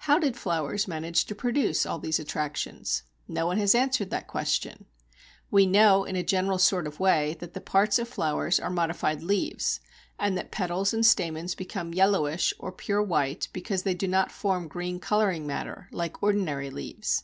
[0.00, 3.04] How did flowers manage to produce all these attractions?
[3.26, 4.84] No one has answered that question.
[5.50, 9.22] We know in a general sort of way that the parts of flowers are modified
[9.22, 9.80] leaves,
[10.18, 14.68] and that petals and stamens become yellowish or pure white because they do not form
[14.68, 17.22] green colouring matter like ordinary leaves.